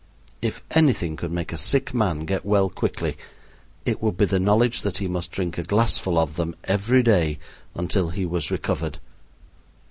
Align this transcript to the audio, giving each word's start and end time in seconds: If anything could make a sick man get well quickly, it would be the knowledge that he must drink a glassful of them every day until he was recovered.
If 0.41 0.63
anything 0.71 1.15
could 1.15 1.29
make 1.31 1.53
a 1.53 1.59
sick 1.59 1.93
man 1.93 2.25
get 2.25 2.43
well 2.43 2.71
quickly, 2.71 3.19
it 3.85 4.01
would 4.01 4.17
be 4.17 4.25
the 4.25 4.39
knowledge 4.39 4.81
that 4.81 4.97
he 4.97 5.07
must 5.07 5.29
drink 5.29 5.59
a 5.59 5.63
glassful 5.63 6.17
of 6.17 6.37
them 6.37 6.55
every 6.63 7.03
day 7.03 7.37
until 7.75 8.09
he 8.09 8.25
was 8.25 8.49
recovered. 8.49 8.97